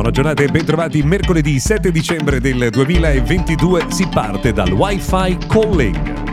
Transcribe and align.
Buona 0.00 0.14
giornata 0.14 0.42
e 0.42 0.48
bentrovati. 0.48 1.02
Mercoledì 1.02 1.58
7 1.58 1.92
dicembre 1.92 2.40
del 2.40 2.70
2022 2.70 3.88
si 3.90 4.08
parte 4.08 4.50
dal 4.50 4.72
Wi-Fi 4.72 5.36
Calling. 5.46 6.29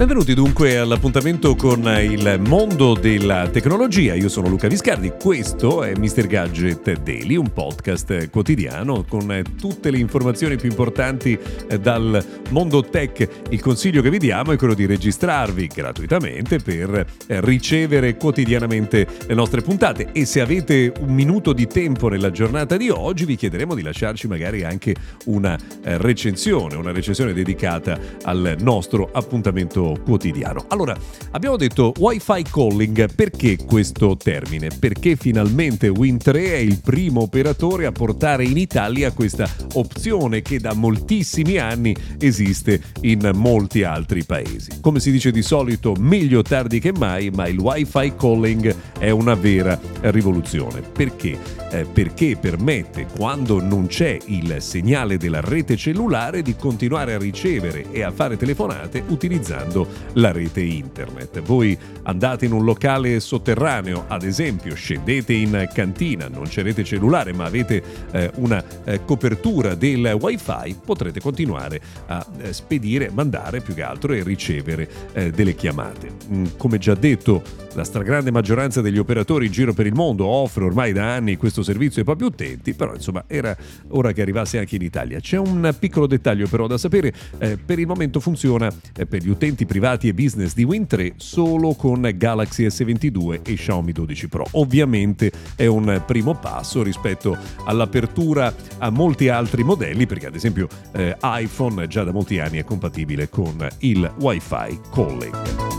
Benvenuti 0.00 0.32
dunque 0.32 0.78
all'appuntamento 0.78 1.54
con 1.54 1.82
il 2.00 2.40
mondo 2.40 2.94
della 2.94 3.46
tecnologia. 3.50 4.14
Io 4.14 4.30
sono 4.30 4.48
Luca 4.48 4.66
Viscardi, 4.66 5.12
questo 5.20 5.82
è 5.82 5.92
Mr. 5.94 6.26
Gadget 6.26 7.02
Daily, 7.02 7.36
un 7.36 7.52
podcast 7.52 8.30
quotidiano 8.30 9.04
con 9.06 9.42
tutte 9.60 9.90
le 9.90 9.98
informazioni 9.98 10.56
più 10.56 10.70
importanti 10.70 11.38
dal 11.78 12.24
mondo 12.48 12.82
tech. 12.82 13.28
Il 13.50 13.60
consiglio 13.60 14.00
che 14.00 14.08
vi 14.08 14.16
diamo 14.16 14.52
è 14.52 14.56
quello 14.56 14.72
di 14.72 14.86
registrarvi 14.86 15.66
gratuitamente 15.66 16.60
per 16.60 17.04
ricevere 17.26 18.16
quotidianamente 18.16 19.06
le 19.26 19.34
nostre 19.34 19.60
puntate 19.60 20.12
e 20.12 20.24
se 20.24 20.40
avete 20.40 20.94
un 20.98 21.12
minuto 21.12 21.52
di 21.52 21.66
tempo 21.66 22.08
nella 22.08 22.30
giornata 22.30 22.78
di 22.78 22.88
oggi 22.88 23.26
vi 23.26 23.36
chiederemo 23.36 23.74
di 23.74 23.82
lasciarci 23.82 24.28
magari 24.28 24.64
anche 24.64 24.94
una 25.26 25.58
recensione, 25.82 26.74
una 26.76 26.90
recensione 26.90 27.34
dedicata 27.34 27.98
al 28.22 28.56
nostro 28.60 29.10
appuntamento 29.12 29.88
quotidiano. 30.04 30.64
Allora, 30.68 30.96
abbiamo 31.32 31.56
detto 31.56 31.92
Wi-Fi 31.98 32.42
calling, 32.50 33.14
perché 33.14 33.56
questo 33.64 34.16
termine? 34.16 34.68
Perché 34.78 35.16
finalmente 35.16 35.88
Win3 35.88 36.34
è 36.34 36.56
il 36.56 36.80
primo 36.80 37.22
operatore 37.22 37.86
a 37.86 37.92
portare 37.92 38.44
in 38.44 38.56
Italia 38.56 39.12
questa 39.12 39.48
opzione 39.74 40.42
che 40.42 40.58
da 40.58 40.74
moltissimi 40.74 41.58
anni 41.58 41.94
esiste 42.18 42.80
in 43.02 43.30
molti 43.34 43.82
altri 43.82 44.24
paesi. 44.24 44.80
Come 44.80 45.00
si 45.00 45.10
dice 45.10 45.30
di 45.30 45.42
solito, 45.42 45.94
meglio 45.98 46.42
tardi 46.42 46.80
che 46.80 46.92
mai, 46.92 47.30
ma 47.30 47.46
il 47.46 47.58
Wi-Fi 47.58 48.14
calling 48.16 48.74
è 48.98 49.10
una 49.10 49.34
vera 49.34 49.78
rivoluzione. 50.02 50.80
Perché? 50.80 51.38
Eh, 51.70 51.84
perché 51.84 52.36
permette, 52.36 53.06
quando 53.16 53.62
non 53.62 53.86
c'è 53.86 54.18
il 54.26 54.56
segnale 54.58 55.16
della 55.18 55.40
rete 55.40 55.76
cellulare, 55.76 56.42
di 56.42 56.56
continuare 56.56 57.14
a 57.14 57.18
ricevere 57.18 57.90
e 57.90 58.02
a 58.02 58.10
fare 58.10 58.36
telefonate 58.36 59.04
utilizzando 59.08 59.79
utilizzando 59.80 59.88
la 60.14 60.32
rete 60.32 60.60
internet. 60.60 61.40
Voi 61.40 61.76
andate 62.02 62.44
in 62.44 62.52
un 62.52 62.64
locale 62.64 63.20
sotterraneo, 63.20 64.04
ad 64.08 64.22
esempio, 64.22 64.74
scendete 64.74 65.32
in 65.32 65.68
cantina, 65.72 66.28
non 66.28 66.44
c'è 66.44 66.68
cellulare 66.82 67.32
ma 67.32 67.44
avete 67.44 67.82
eh, 68.12 68.30
una 68.36 68.62
eh, 68.84 69.04
copertura 69.04 69.74
del 69.74 70.16
wifi, 70.20 70.76
potrete 70.84 71.20
continuare 71.20 71.80
a 72.06 72.24
eh, 72.38 72.52
spedire, 72.52 73.10
mandare 73.10 73.60
più 73.60 73.74
che 73.74 73.82
altro 73.82 74.12
e 74.12 74.22
ricevere 74.22 74.88
eh, 75.12 75.30
delle 75.30 75.54
chiamate. 75.54 76.10
Mm, 76.32 76.44
come 76.56 76.78
già 76.78 76.94
detto, 76.94 77.42
la 77.74 77.84
stragrande 77.84 78.30
maggioranza 78.30 78.80
degli 78.80 78.98
operatori 78.98 79.46
in 79.46 79.52
giro 79.52 79.72
per 79.72 79.86
il 79.86 79.94
mondo 79.94 80.26
offre 80.26 80.64
ormai 80.64 80.92
da 80.92 81.14
anni 81.14 81.36
questo 81.36 81.62
servizio 81.62 82.00
ai 82.00 82.04
propri 82.04 82.26
utenti, 82.26 82.74
però 82.74 82.94
insomma 82.94 83.24
era 83.26 83.56
ora 83.88 84.12
che 84.12 84.22
arrivasse 84.22 84.58
anche 84.58 84.76
in 84.76 84.82
Italia. 84.82 85.20
C'è 85.20 85.36
un 85.36 85.74
piccolo 85.78 86.06
dettaglio 86.06 86.46
però 86.48 86.66
da 86.66 86.78
sapere, 86.78 87.12
eh, 87.38 87.56
per 87.56 87.78
il 87.78 87.86
momento 87.86 88.20
funziona 88.20 88.72
eh, 88.96 89.06
per 89.06 89.22
gli 89.22 89.28
utenti 89.28 89.66
privati 89.70 90.08
e 90.08 90.14
business 90.14 90.52
di 90.52 90.66
Win3 90.66 91.12
solo 91.18 91.74
con 91.74 92.10
Galaxy 92.16 92.66
S22 92.66 93.42
e 93.44 93.54
Xiaomi 93.54 93.92
12 93.92 94.28
Pro. 94.28 94.44
Ovviamente 94.52 95.30
è 95.54 95.66
un 95.66 96.02
primo 96.04 96.34
passo 96.34 96.82
rispetto 96.82 97.38
all'apertura 97.66 98.52
a 98.78 98.90
molti 98.90 99.28
altri 99.28 99.62
modelli, 99.62 100.06
perché 100.06 100.26
ad 100.26 100.34
esempio 100.34 100.66
eh, 100.90 101.16
iPhone 101.22 101.86
già 101.86 102.02
da 102.02 102.10
molti 102.10 102.40
anni 102.40 102.58
è 102.58 102.64
compatibile 102.64 103.28
con 103.28 103.64
il 103.78 104.12
Wi-Fi 104.18 104.80
calling. 104.92 105.69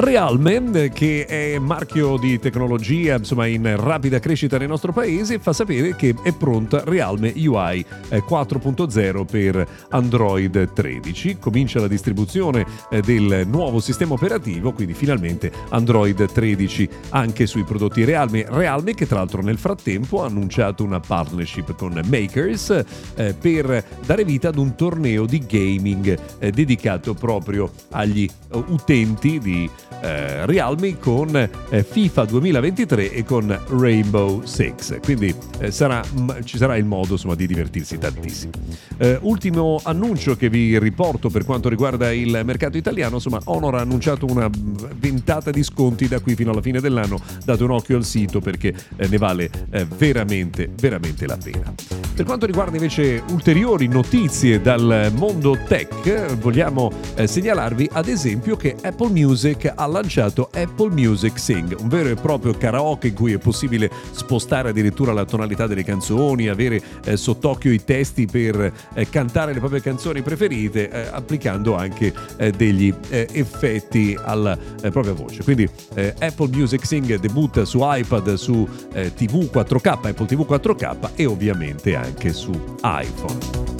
Realme, 0.00 0.90
che 0.90 1.26
è 1.26 1.58
marchio 1.58 2.18
di 2.18 2.38
tecnologia 2.38 3.16
insomma, 3.16 3.46
in 3.46 3.74
rapida 3.76 4.20
crescita 4.20 4.56
nel 4.56 4.68
nostro 4.68 4.92
paese, 4.92 5.40
fa 5.40 5.52
sapere 5.52 5.96
che 5.96 6.14
è 6.22 6.32
pronta 6.32 6.84
Realme 6.84 7.32
UI 7.34 7.84
4.0 8.10 9.24
per 9.24 9.68
Android 9.88 10.72
13. 10.72 11.38
Comincia 11.40 11.80
la 11.80 11.88
distribuzione 11.88 12.64
eh, 12.90 13.00
del 13.00 13.44
nuovo 13.48 13.80
sistema 13.80 14.12
operativo, 14.12 14.72
quindi 14.72 14.94
finalmente 14.94 15.50
Android 15.70 16.30
13 16.30 16.88
anche 17.08 17.46
sui 17.46 17.64
prodotti 17.64 18.04
Realme. 18.04 18.46
Realme 18.48 18.94
che 18.94 19.04
tra 19.04 19.18
l'altro 19.18 19.42
nel 19.42 19.58
frattempo 19.58 20.22
ha 20.22 20.26
annunciato 20.26 20.84
una 20.84 21.00
partnership 21.00 21.74
con 21.74 22.00
Makers 22.08 22.84
eh, 23.16 23.34
per 23.34 23.84
dare 24.06 24.24
vita 24.24 24.50
ad 24.50 24.58
un 24.58 24.76
torneo 24.76 25.26
di 25.26 25.44
gaming 25.44 26.16
eh, 26.38 26.52
dedicato 26.52 27.14
proprio 27.14 27.68
agli 27.90 28.28
utenti 28.68 29.40
di 29.40 29.68
eh, 30.00 30.46
Realme 30.46 30.98
con 30.98 31.36
eh, 31.36 31.82
FIFA 31.82 32.24
2023 32.24 33.12
e 33.12 33.24
con 33.24 33.58
Rainbow 33.68 34.42
Six. 34.44 35.00
Quindi 35.00 35.34
eh, 35.58 35.70
sarà, 35.70 36.02
m- 36.14 36.42
ci 36.44 36.56
sarà 36.56 36.76
il 36.76 36.84
modo 36.84 37.12
insomma, 37.12 37.34
di 37.34 37.46
divertirsi 37.46 37.98
tantissimo. 37.98 38.52
Eh, 38.98 39.18
ultimo 39.22 39.80
annuncio 39.82 40.36
che 40.36 40.48
vi 40.48 40.78
riporto 40.78 41.28
per 41.28 41.44
quanto 41.44 41.68
riguarda 41.68 42.12
il 42.12 42.40
mercato 42.44 42.76
italiano, 42.76 43.16
insomma 43.16 43.40
Honor 43.44 43.76
ha 43.76 43.80
annunciato 43.80 44.26
una 44.26 44.48
ventata 44.96 45.50
di 45.50 45.62
sconti 45.62 46.08
da 46.08 46.20
qui 46.20 46.34
fino 46.34 46.50
alla 46.50 46.62
fine 46.62 46.80
dell'anno, 46.80 47.20
date 47.44 47.64
un 47.64 47.70
occhio 47.70 47.96
al 47.96 48.04
sito 48.04 48.40
perché 48.40 48.74
eh, 48.96 49.08
ne 49.08 49.18
vale 49.18 49.50
eh, 49.70 49.84
veramente, 49.84 50.70
veramente 50.74 51.26
la 51.26 51.36
pena. 51.36 51.74
Per 52.18 52.26
quanto 52.26 52.46
riguarda 52.46 52.74
invece 52.74 53.22
ulteriori 53.30 53.86
notizie 53.86 54.60
dal 54.60 55.12
mondo 55.14 55.56
tech, 55.68 56.34
vogliamo 56.34 56.90
segnalarvi 57.14 57.90
ad 57.92 58.08
esempio 58.08 58.56
che 58.56 58.74
Apple 58.82 59.10
Music 59.10 59.72
ha 59.72 59.86
lanciato 59.86 60.50
Apple 60.52 60.90
Music 60.90 61.38
Sing, 61.38 61.76
un 61.78 61.86
vero 61.86 62.08
e 62.08 62.16
proprio 62.16 62.54
karaoke 62.54 63.06
in 63.06 63.14
cui 63.14 63.34
è 63.34 63.38
possibile 63.38 63.88
spostare 64.10 64.70
addirittura 64.70 65.12
la 65.12 65.24
tonalità 65.24 65.68
delle 65.68 65.84
canzoni, 65.84 66.48
avere 66.48 66.82
eh, 67.04 67.16
sott'occhio 67.16 67.70
i 67.70 67.84
testi 67.84 68.26
per 68.26 68.72
eh, 68.94 69.08
cantare 69.08 69.52
le 69.52 69.60
proprie 69.60 69.80
canzoni 69.80 70.20
preferite, 70.20 70.90
eh, 70.90 71.08
applicando 71.12 71.76
anche 71.76 72.12
eh, 72.36 72.50
degli 72.50 72.92
eh, 73.10 73.28
effetti 73.30 74.18
alla 74.20 74.58
eh, 74.82 74.90
propria 74.90 75.12
voce. 75.12 75.44
Quindi 75.44 75.70
Apple 76.18 76.48
Music 76.48 76.84
Sing 76.84 77.14
debutta 77.20 77.64
su 77.64 77.78
iPad, 77.80 78.34
su 78.34 78.68
TV 78.90 79.48
4K, 79.52 79.86
Apple 79.86 80.26
TV 80.26 80.44
4K 80.48 81.10
e 81.14 81.24
ovviamente 81.24 81.94
anche 81.94 82.07
su 82.32 82.52
iPhone. 82.82 83.76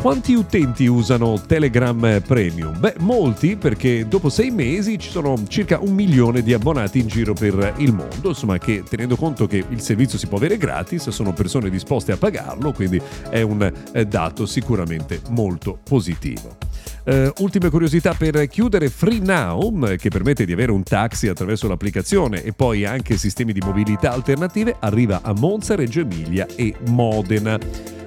Quanti 0.00 0.34
utenti 0.34 0.86
usano 0.86 1.40
Telegram 1.46 2.22
Premium? 2.24 2.78
Beh, 2.78 2.94
molti 2.98 3.56
perché 3.56 4.06
dopo 4.06 4.28
sei 4.28 4.50
mesi 4.50 4.98
ci 5.00 5.10
sono 5.10 5.34
circa 5.48 5.80
un 5.80 5.94
milione 5.94 6.42
di 6.42 6.52
abbonati 6.52 7.00
in 7.00 7.08
giro 7.08 7.32
per 7.32 7.74
il 7.78 7.92
mondo, 7.92 8.28
insomma 8.28 8.56
che 8.58 8.84
tenendo 8.88 9.16
conto 9.16 9.48
che 9.48 9.64
il 9.68 9.80
servizio 9.80 10.16
si 10.16 10.28
può 10.28 10.36
avere 10.36 10.58
gratis, 10.58 11.08
sono 11.08 11.32
persone 11.32 11.70
disposte 11.70 12.12
a 12.12 12.16
pagarlo, 12.16 12.72
quindi 12.72 13.00
è 13.30 13.40
un 13.40 13.72
eh, 13.92 14.04
dato 14.06 14.46
sicuramente 14.46 15.20
molto 15.30 15.80
positivo. 15.82 16.65
Uh, 17.06 17.30
ultime 17.38 17.70
curiosità 17.70 18.14
per 18.14 18.48
chiudere, 18.48 18.88
Free 18.90 19.20
Now, 19.20 19.94
che 19.94 20.08
permette 20.08 20.44
di 20.44 20.52
avere 20.52 20.72
un 20.72 20.82
taxi 20.82 21.28
attraverso 21.28 21.68
l'applicazione 21.68 22.42
e 22.42 22.52
poi 22.52 22.84
anche 22.84 23.16
sistemi 23.16 23.52
di 23.52 23.60
mobilità 23.64 24.10
alternative, 24.10 24.74
arriva 24.80 25.20
a 25.22 25.32
Monza, 25.32 25.76
Reggio 25.76 26.00
Emilia 26.00 26.48
e 26.56 26.74
Modena. 26.88 27.56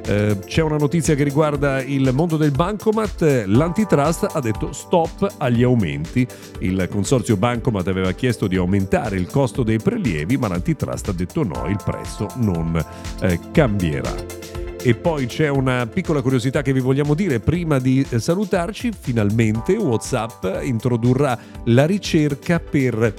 Eh, 0.05 0.39
c'è 0.43 0.61
una 0.63 0.75
notizia 0.75 1.15
che 1.15 1.23
riguarda 1.23 1.81
il 1.81 2.11
mondo 2.13 2.35
del 2.35 2.51
bancomat. 2.51 3.45
L'antitrust 3.45 4.27
ha 4.33 4.39
detto 4.41 4.73
stop 4.73 5.35
agli 5.37 5.63
aumenti. 5.63 6.27
Il 6.59 6.87
consorzio 6.89 7.37
Bancomat 7.37 7.87
aveva 7.87 8.11
chiesto 8.11 8.47
di 8.47 8.57
aumentare 8.57 9.17
il 9.17 9.27
costo 9.27 9.63
dei 9.63 9.77
prelievi, 9.77 10.35
ma 10.35 10.47
l'antitrust 10.47 11.09
ha 11.09 11.13
detto 11.13 11.43
no, 11.43 11.67
il 11.67 11.79
prezzo 11.83 12.27
non 12.37 12.83
eh, 13.21 13.39
cambierà. 13.51 14.38
E 14.81 14.95
poi 14.95 15.25
c'è 15.25 15.49
una 15.49 15.85
piccola 15.87 16.21
curiosità 16.21 16.61
che 16.61 16.71
vi 16.71 16.79
vogliamo 16.79 17.13
dire 17.13 17.41
prima 17.41 17.79
di 17.79 18.05
eh, 18.09 18.17
salutarci. 18.17 18.91
Finalmente 18.97 19.75
WhatsApp 19.75 20.45
introdurrà 20.63 21.37
la 21.65 21.85
ricerca 21.85 22.59
per 22.59 23.13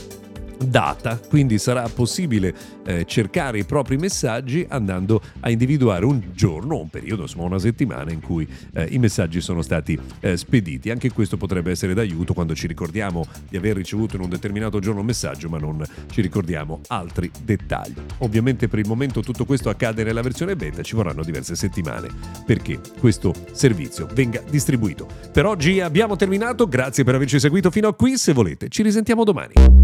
data, 0.65 1.19
quindi 1.29 1.59
sarà 1.59 1.89
possibile 1.89 2.55
eh, 2.85 3.05
cercare 3.07 3.59
i 3.59 3.65
propri 3.65 3.97
messaggi 3.97 4.65
andando 4.69 5.21
a 5.41 5.51
individuare 5.51 6.05
un 6.05 6.23
giorno, 6.33 6.79
un 6.79 6.89
periodo, 6.89 7.23
insomma 7.23 7.45
una 7.45 7.59
settimana 7.59 8.11
in 8.13 8.21
cui 8.21 8.47
eh, 8.75 8.87
i 8.91 8.99
messaggi 8.99 9.41
sono 9.41 9.63
stati 9.63 9.99
eh, 10.21 10.37
spediti. 10.37 10.91
Anche 10.91 11.13
questo 11.13 11.37
potrebbe 11.37 11.71
essere 11.71 11.95
d'aiuto 11.95 12.35
quando 12.35 12.55
ci 12.55 12.67
ricordiamo 12.67 13.27
di 13.49 13.57
aver 13.57 13.77
ricevuto 13.77 14.17
in 14.17 14.23
un 14.23 14.29
determinato 14.29 14.79
giorno 14.79 15.01
un 15.01 15.07
messaggio 15.07 15.49
ma 15.49 15.59
non 15.59 15.83
ci 16.11 16.21
ricordiamo 16.21 16.81
altri 16.89 17.31
dettagli. 17.43 17.95
Ovviamente 18.19 18.69
per 18.69 18.79
il 18.79 18.87
momento 18.87 19.23
tutto 19.23 19.45
questo 19.45 19.69
accade 19.69 20.05
nella 20.05 20.23
versione 20.23 20.57
beta, 20.57 20.83
ci 20.83 20.95
vorranno 20.95 21.23
diverse 21.23 21.55
settimane 21.55 22.09
perché 22.45 22.81
questo 22.99 23.35
servizio 23.53 24.09
venga 24.13 24.43
distribuito. 24.49 25.07
Per 25.33 25.47
oggi 25.47 25.81
abbiamo 25.81 26.17
terminato, 26.17 26.67
grazie 26.69 27.05
per 27.05 27.15
averci 27.15 27.39
seguito 27.41 27.71
fino 27.71 27.89
a 27.89 27.95
qui, 27.95 28.17
se 28.17 28.33
volete 28.33 28.69
ci 28.69 28.83
risentiamo 28.83 29.25
domani. 29.25 29.80